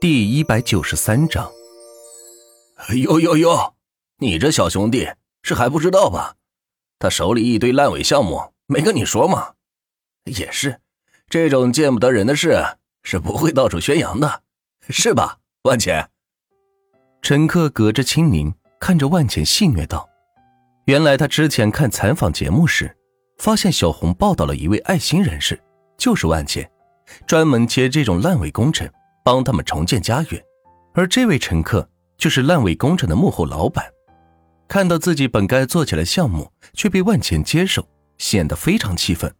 [0.00, 1.50] 第一百九十三章。
[3.02, 3.74] 呦呦呦，
[4.18, 5.08] 你这小兄弟
[5.42, 6.36] 是还不知道吧？
[7.00, 9.54] 他手里一堆烂尾项目，没跟你说吗？
[10.26, 10.78] 也是，
[11.28, 12.64] 这种见不得人的事
[13.02, 14.42] 是不会到处宣扬的，
[14.88, 16.08] 是吧，万钱？
[17.20, 20.08] 陈克隔着青柠看着万钱戏谑道
[20.86, 22.96] ：“原来他之前看采访节目时，
[23.38, 25.60] 发现小红报道了一位爱心人士，
[25.96, 26.70] 就是万钱，
[27.26, 28.88] 专门接这种烂尾工程。”
[29.28, 30.42] 帮他们重建家园，
[30.94, 33.84] 而这位乘客就是烂尾工程的幕后老板。
[34.66, 37.86] 看到自己本该做起来项目却被万钱接手，
[38.16, 39.30] 显得非常气愤，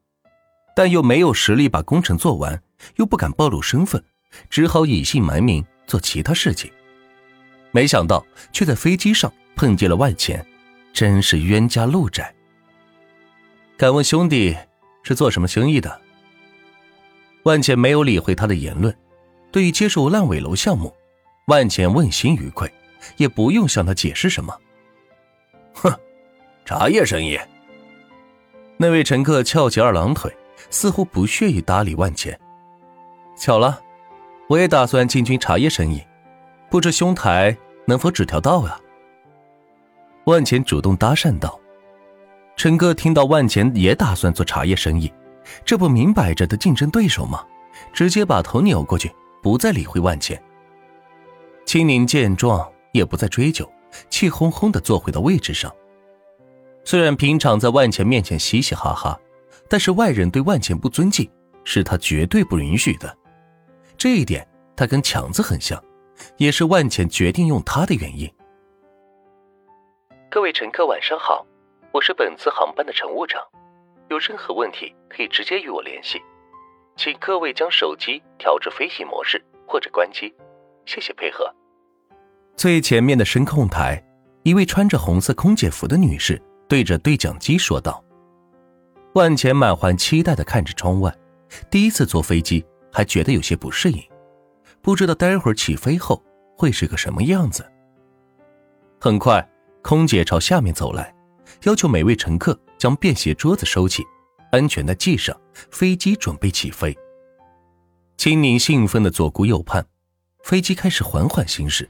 [0.77, 2.63] 但又没有实力把工程做完，
[2.97, 4.05] 又不敢暴露身份，
[4.51, 6.71] 只好隐姓埋名做其他事情。
[7.71, 10.47] 没想到却在飞机上碰见了万钱，
[10.93, 12.35] 真是冤家路窄。
[13.79, 14.55] 敢问兄弟
[15.03, 15.99] 是做什么生意的？
[17.45, 18.95] 万钱没有理会他的言论。
[19.51, 20.95] 对于接受烂尾楼项目，
[21.47, 22.73] 万钱问心无愧，
[23.17, 24.55] 也不用向他解释什么。
[25.75, 25.93] 哼，
[26.65, 27.39] 茶叶生意。
[28.77, 30.31] 那位乘客翘起二郎腿，
[30.71, 32.39] 似乎不屑于搭理万钱。
[33.37, 33.81] 巧了，
[34.49, 36.03] 我也打算进军茶叶生意，
[36.71, 38.79] 不知兄台能否指条道啊？
[40.25, 41.59] 万钱主动搭讪道。
[42.55, 45.13] 陈哥听到万钱也打算做茶叶生意，
[45.65, 47.45] 这不明摆着的竞争对手吗？
[47.93, 49.11] 直接把头扭过去。
[49.43, 50.43] 不再理会万钱。
[51.65, 53.71] 青宁见状，也不再追究，
[54.09, 55.71] 气哄哄的坐回到位置上。
[56.85, 59.21] 虽然平常在万钱面前嘻嘻哈哈，
[59.69, 61.31] 但是外人对万钱不尊敬，
[61.65, 63.15] 是他绝对不允许的。
[63.99, 65.83] 这一点，他跟强子很像，
[66.39, 68.33] 也是万钱决定用他的原因。
[70.31, 71.47] 各位乘客，晚上好，
[71.93, 73.43] 我是本次航班的乘务长，
[74.09, 76.19] 有任何问题可以直接与我联系。
[76.99, 80.35] 请各位将手机调至飞行模式或者关机，
[80.85, 81.49] 谢谢配合。
[82.57, 84.05] 最前面的声控台，
[84.43, 88.03] 一位穿着红色空姐服的女士对着对讲机说道。
[89.15, 91.15] 万钱满怀期待的看着窗外，
[91.71, 94.03] 第一次坐飞机还觉得有些不适应，
[94.83, 96.21] 不知道待会儿起飞后
[96.57, 97.65] 会是个什么样子。
[99.01, 99.49] 很快，
[99.83, 101.15] 空姐朝下面走来，
[101.63, 104.03] 要求每位乘客将便携桌子收起。
[104.51, 105.37] 安全带系上，
[105.71, 106.97] 飞机准备起飞。
[108.17, 109.85] 青柠兴奋的左顾右盼，
[110.43, 111.89] 飞机开始缓缓行驶。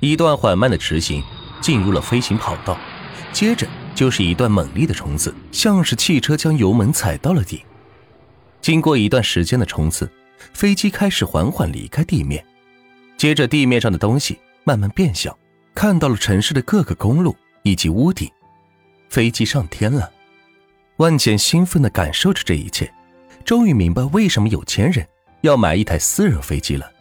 [0.00, 1.22] 一段缓慢的直行，
[1.60, 2.78] 进入了飞行跑道，
[3.32, 7.62] 接着就是一段猛烈的冲刺，像是汽车将油门踩到了底。
[8.62, 10.10] 经过一段时间的冲刺，
[10.54, 12.44] 飞机开始缓缓离开地面，
[13.16, 15.36] 接着地面上的东西慢慢变小，
[15.74, 18.30] 看到了城市的各个公路以及屋顶，
[19.08, 20.10] 飞机上天了。
[21.00, 22.92] 万茜兴奋地感受着这一切，
[23.42, 25.06] 终于明白为什么有钱人
[25.40, 26.92] 要买一台私人飞机了。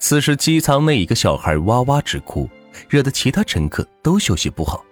[0.00, 2.50] 此时机舱内一个小孩哇哇直哭，
[2.88, 4.84] 惹得其他乘客都休息不好。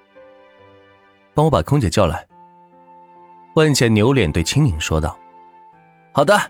[1.35, 2.25] 帮我把空姐叫来。
[3.57, 5.19] 万茜扭脸对青柠说道
[6.15, 6.41] ：“好的。”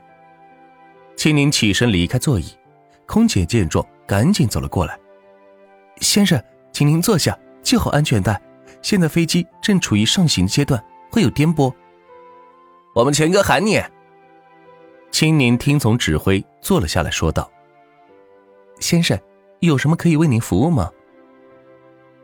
[1.17, 2.55] 青柠起身离开座椅，
[3.07, 4.99] 空姐见状赶紧走了过来
[6.03, 6.39] ：“先生，
[6.71, 8.39] 请您坐下，系好安全带。
[8.83, 10.79] 现在飞机正处于上行阶段。”
[11.15, 11.73] 会有颠簸。
[12.93, 13.81] 我们钱哥喊你。
[15.13, 17.49] 青柠听从指挥，坐了下来，说道
[18.81, 19.17] ：“先生，
[19.61, 20.91] 有什么可以为您服务吗？”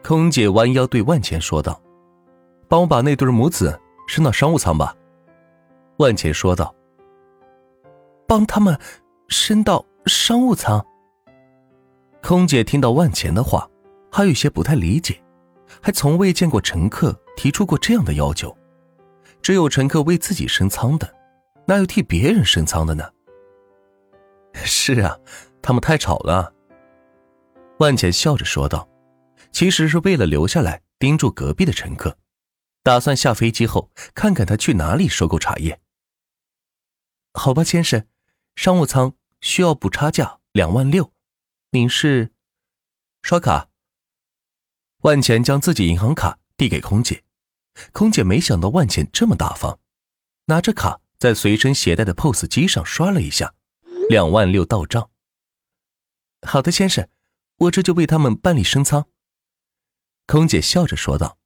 [0.03, 1.81] 空姐弯腰对万钱说道
[2.67, 4.93] ：“帮我把那对母子升到商务舱吧。”
[5.99, 6.75] 万钱说道
[8.27, 8.77] ：“帮他们
[9.29, 10.85] 升到商务舱。”
[12.25, 13.71] 空姐听到万钱的话，
[14.11, 15.23] 还有些不太理解，
[15.81, 18.53] 还从未见过乘客提出过这样的要求。
[19.43, 21.15] 只有乘客为自己升舱的，
[21.67, 23.11] 哪有替别人升舱的呢？
[24.55, 25.19] 是啊，
[25.63, 26.53] 他们太吵了。
[27.79, 28.89] 万茜笑着说道
[29.53, 32.19] ：“其实是为了留下来盯住隔壁的乘客，
[32.83, 35.81] 打算下飞机后看看他去哪里收购茶叶。”
[37.33, 38.07] 好吧，先生，
[38.57, 41.13] 商务舱需要补差价两万六，
[41.71, 42.33] 您是？
[43.23, 43.69] 刷卡。
[45.03, 47.23] 万钱将自己银行卡递给空姐。
[47.93, 49.79] 空姐没想到万茜这么大方，
[50.47, 53.55] 拿着卡在随身携带的 POS 机上刷了一下，
[54.09, 55.11] 两万六到账。
[56.47, 57.09] 好的，先生，
[57.57, 59.07] 我这就为他们办理升舱。
[60.27, 61.39] 空姐笑着说道，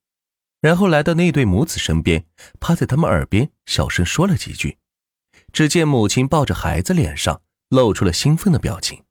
[0.61, 2.27] 然后来到那对母子身边，
[2.61, 4.79] 趴在他们耳边小声说了几句。
[5.53, 9.05] 只见母亲抱着孩子，脸上露出了兴奋的表情。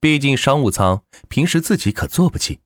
[0.00, 2.60] 毕竟商务舱平时自己可坐不起，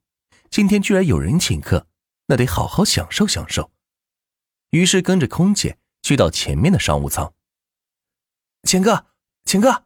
[0.48, 1.87] 今天居然有人请客。
[2.28, 3.70] 那得好好享受享受。
[4.70, 7.34] 于是跟着空姐去到前面的商务舱。
[8.62, 9.06] 钱哥，
[9.44, 9.84] 钱哥，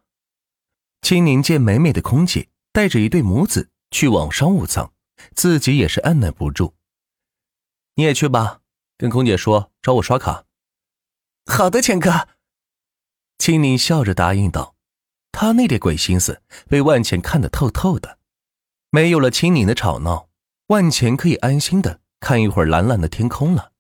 [1.01, 4.93] 青宁见美美的空姐带着一对母子去往商务舱，
[5.35, 6.75] 自己也是按耐不住。
[7.95, 8.61] 你也去吧，
[8.97, 10.47] 跟空姐说找我刷卡。
[11.47, 12.29] 好的，钱哥。
[13.39, 14.77] 青宁笑着答应道
[15.33, 18.19] ：“他那点鬼心思被万钱看得透透的。
[18.91, 20.29] 没有了青宁的吵闹，
[20.69, 23.73] 万钱可以安心的看一会儿蓝蓝的天空了。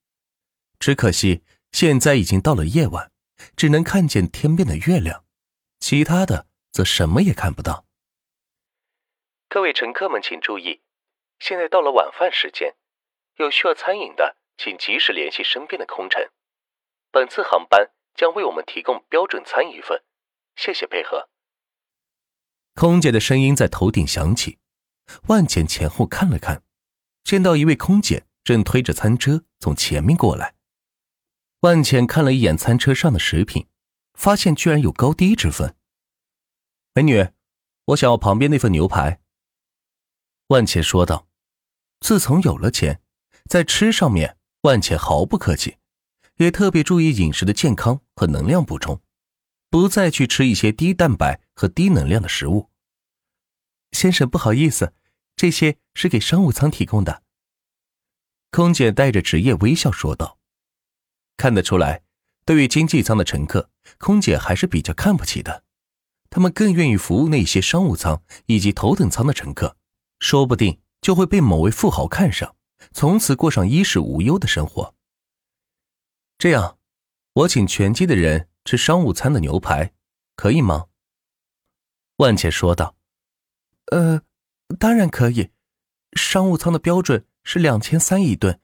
[0.81, 3.13] 只可惜现在已经到了夜晚，
[3.57, 5.25] 只能看见天边的月亮，
[5.79, 7.87] 其他的则什么也看不到。
[9.49, 10.83] 各位乘客们请注意，
[11.39, 12.75] 现在到了晚饭时间，
[13.37, 16.29] 有需要餐饮的，请及时联系身边的空乘。
[17.11, 20.03] 本次航班。”将为我们提供标准餐一份，
[20.55, 21.31] 谢谢配合。
[22.75, 24.59] 空姐的声音在头顶响起，
[25.29, 26.63] 万茜前后看了看，
[27.25, 30.55] 见到一位空姐正推着餐车从前面过来。
[31.61, 33.67] 万茜看了一眼餐车上的食品，
[34.15, 35.77] 发现居然有高低之分。
[36.95, 37.29] 美女，
[37.87, 39.21] 我想要旁边那份牛排。
[40.49, 41.29] 万茜说道
[42.01, 43.01] ：“自从有了钱，
[43.49, 45.79] 在吃上面，万茜毫不客气。”
[46.37, 49.01] 也特别注意饮食的健康和能量补充，
[49.71, 52.71] 不再去吃一些低蛋白和低能量的食物。
[53.93, 54.95] 先生，不好意思，
[55.37, 57.23] 这些是给商务舱提供的。
[58.53, 60.39] 空姐带着职业微笑说道
[61.39, 62.03] ：“看得出来，
[62.45, 65.65] 对于经济舱的乘客，空姐还是比较看不起的。
[66.29, 69.79] 他们更愿意服务那些商务舱以及头等舱的乘客，
[70.21, 72.55] 说不定就会被某位富豪看上，
[72.93, 74.95] 从此过上衣食无忧的生活。”
[76.37, 76.77] 这样，
[77.33, 79.95] 我请全机的人吃商务餐的牛排，
[80.37, 80.89] 可以吗？
[82.17, 82.97] 万茜说道。
[83.91, 84.21] “呃，
[84.79, 85.49] 当然可以。
[86.13, 88.61] 商务舱的标准是两千三一顿，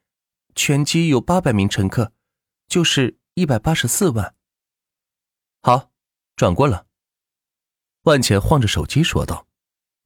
[0.55, 2.13] 全机有八百名乘客，
[2.67, 4.35] 就是一百八十四万。”
[5.63, 5.91] 好，
[6.37, 6.87] 转过了。
[8.03, 9.47] 万茜晃着手机说道。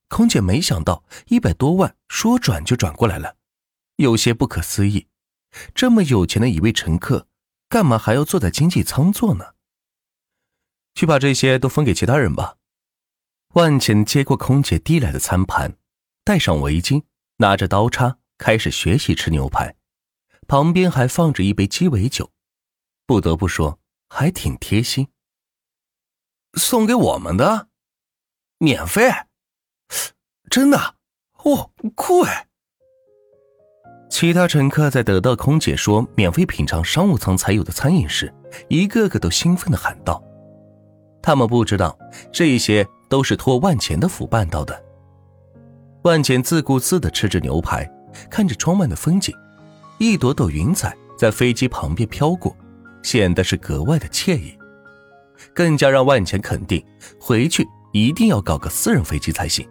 [0.09, 3.37] 空姐没想到一百多万说转就转过来了，
[3.97, 5.09] 有些不可思议。
[5.75, 7.29] 这么有钱的一位乘客。
[7.69, 9.55] 干嘛还要坐在经济舱坐呢？
[10.95, 12.59] 去把这些都分给其他人吧。
[13.55, 15.79] 万茜接过空姐递来的餐盘，
[16.23, 17.05] 戴上围巾，
[17.39, 19.75] 拿着刀叉开始学习吃牛排，
[20.47, 22.31] 旁边还放着一杯鸡尾酒，
[23.07, 25.09] 不得不说还挺贴心。
[26.55, 27.69] 送给我们的，
[28.59, 29.11] 免费，
[30.51, 30.97] 真的，
[31.45, 32.49] 哇，酷哎！
[34.11, 38.33] 其他乘客在得到空姐说免费品尝商务舱才有的餐饮时，
[38.69, 40.23] 一个个都兴奋的喊道
[41.23, 41.99] ：“他们不知道，
[42.31, 44.85] 这些都是托万钱的福办到的。”
[46.05, 47.91] 万钱自顾自的吃着牛排，
[48.31, 49.35] 看着窗外的风景，
[49.99, 52.57] 一朵朵云彩在飞机旁边飘过，
[53.03, 54.57] 显得是格外的惬意，
[55.55, 56.85] 更加让万钱肯定
[57.21, 59.67] 回去一定要搞个私人飞机才行。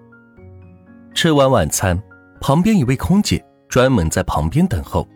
[1.13, 2.01] 吃完晚餐，
[2.39, 3.43] 旁边一位空姐。
[3.69, 5.07] 专门在旁边等候，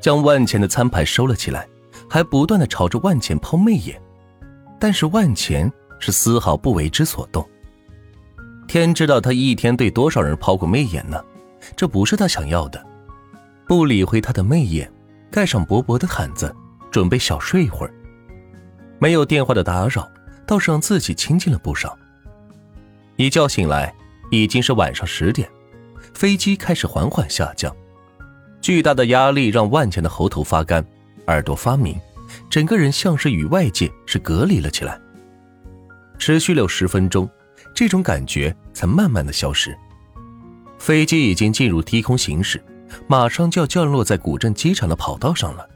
[0.00, 1.68] 将万钱的餐牌收了起来，
[2.08, 4.00] 还不断的朝着万钱抛媚眼，
[4.80, 5.70] 但是万钱
[6.00, 7.46] 是丝毫不为之所动。
[8.66, 11.22] 天知道他一天对多少人抛过媚眼呢？
[11.76, 12.84] 这不是他想要的。
[13.66, 14.90] 不理会他的媚眼，
[15.30, 16.54] 盖上薄薄的毯子，
[16.90, 17.94] 准备小睡一会儿。
[18.98, 20.08] 没有电话的打扰，
[20.46, 21.98] 倒是让自己清静了不少。
[23.16, 23.94] 一觉醒来，
[24.30, 25.48] 已经是晚上十点。
[26.12, 27.74] 飞机开始缓缓下降，
[28.60, 30.84] 巨大的压力让万茜的喉头发干，
[31.26, 31.98] 耳朵发鸣，
[32.50, 35.00] 整个人像是与外界是隔离了起来。
[36.18, 37.28] 持续了有十分钟，
[37.74, 39.76] 这种感觉才慢慢的消失。
[40.84, 42.62] 飞机已经进入低空行驶，
[43.06, 45.66] 马上就要降落在古镇机场的跑道上了。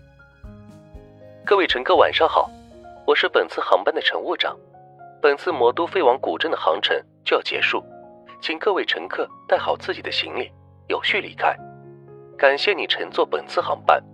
[1.47, 2.51] 各位乘客晚上好，
[3.07, 4.55] 我是本次航班的乘务长，
[5.23, 7.83] 本次魔都飞往古镇的航程就要结束。
[8.43, 10.51] 请各位乘客带好自己的行李，
[10.89, 11.57] 有序离开。
[12.37, 14.05] 感谢你乘坐本次航班，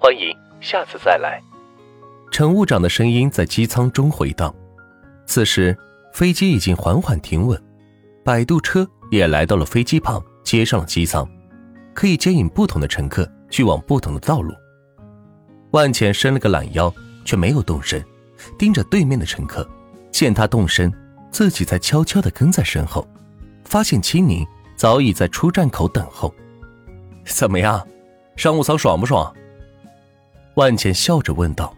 [0.00, 1.42] 欢迎下次再来。
[2.32, 4.54] 乘务长的声音在机舱中回荡。
[5.26, 5.76] 此时，
[6.14, 7.62] 飞机已经缓缓停稳，
[8.24, 11.28] 摆渡车也来到了飞机旁，接上了机舱，
[11.92, 14.54] 可以接引不同的乘客去往不同的道路。
[15.72, 16.90] 万茜伸了个懒腰，
[17.22, 18.02] 却没有动身，
[18.58, 19.68] 盯着对面的乘客。
[20.10, 20.90] 见他动身，
[21.30, 23.06] 自己才悄悄地跟在身后。
[23.66, 24.42] 发现青宁
[24.74, 26.34] 早已在出站口等候，
[27.26, 27.86] 怎么样，
[28.34, 29.30] 商务舱爽不爽？
[30.54, 31.76] 万茜笑着问道。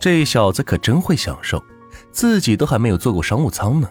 [0.00, 1.62] 这小子可真会享受，
[2.10, 3.88] 自己都还没有坐过商务舱呢，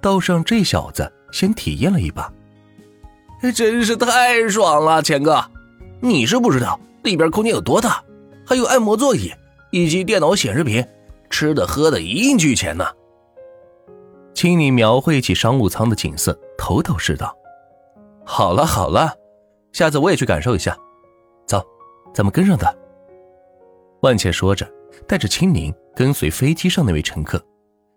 [0.00, 2.28] 倒是让这小子先体验了一把。
[3.54, 5.44] 真是太爽了，钱哥，
[6.00, 8.02] 你是不知道里边空间有多大，
[8.44, 9.32] 还有按摩座椅
[9.70, 10.84] 以及电脑显示屏，
[11.30, 12.84] 吃的喝的一应俱全呢。
[14.34, 17.34] 青柠描绘起商务舱的景色，头头是道。
[18.24, 19.14] 好了好了，
[19.72, 20.76] 下次我也去感受一下。
[21.46, 21.64] 走，
[22.12, 22.74] 咱们跟上他。
[24.02, 24.68] 万茜说着，
[25.06, 27.42] 带着青柠跟随飞机上那位乘客，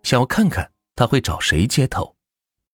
[0.02, 2.14] 想要看看他会找谁接头。